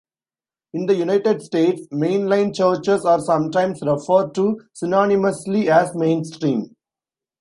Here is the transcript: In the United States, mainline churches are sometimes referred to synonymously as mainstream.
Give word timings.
In 0.73 0.87
the 0.87 0.95
United 0.95 1.43
States, 1.43 1.85
mainline 1.93 2.55
churches 2.55 3.05
are 3.05 3.19
sometimes 3.19 3.83
referred 3.83 4.33
to 4.33 4.59
synonymously 4.75 5.67
as 5.67 5.93
mainstream. 5.93 6.75